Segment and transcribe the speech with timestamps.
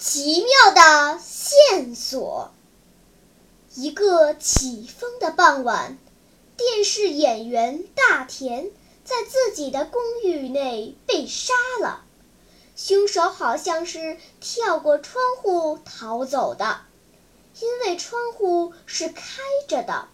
[0.00, 2.52] 奇妙的线索。
[3.74, 5.98] 一个起风的傍晚，
[6.56, 8.70] 电视演员大田
[9.02, 12.04] 在自己的公寓内被杀了。
[12.76, 16.82] 凶手好像是跳过窗户逃走的，
[17.60, 20.06] 因为窗户是开着的。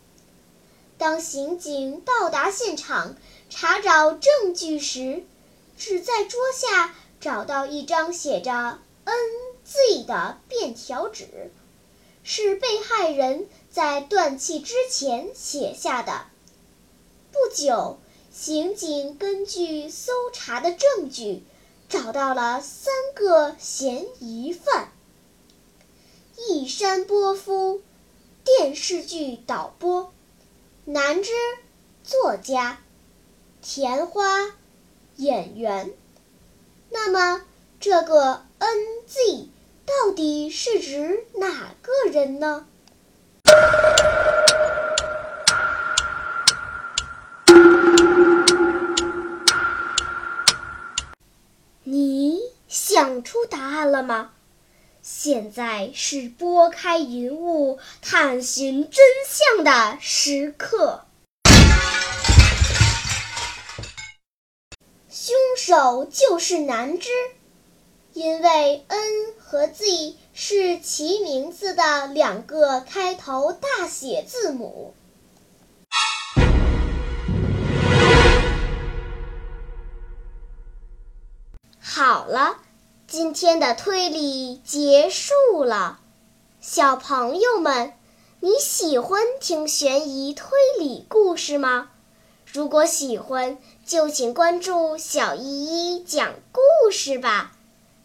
[0.97, 3.17] 当刑警到达现场
[3.51, 5.27] 查找证据时，
[5.77, 9.15] 只在桌下找到一张写着 “N”
[9.65, 11.51] “N.Z.” 的便条纸，
[12.23, 16.27] 是被害人在断气之前写下的。
[17.33, 17.99] 不久，
[18.31, 21.43] 刑警根据搜查的证据，
[21.89, 24.93] 找到了三个嫌疑犯：
[26.37, 27.83] 一山波夫，
[28.45, 30.13] 电视剧导播；
[30.85, 31.33] 南之，
[32.03, 32.77] 作家；
[33.63, 34.53] 田花，
[35.17, 35.95] 演员。
[36.91, 37.45] 那么，
[37.81, 39.49] 这个 N.Z
[39.87, 42.67] 到底是指哪个人呢？
[51.83, 54.31] 你想出答案了吗？
[55.03, 61.05] 现在是拨开云雾探寻真相的时刻。
[65.11, 67.11] 凶手就是南枝，
[68.15, 74.95] 因为 N 和 Z 是其名字的两个开头大写字母。
[81.81, 82.59] 好了，
[83.09, 85.99] 今天的推理结束了。
[86.61, 87.95] 小朋友们，
[88.39, 91.91] 你喜欢听悬疑推理故事吗？
[92.47, 97.51] 如果喜欢，就请关注小依依讲故事吧。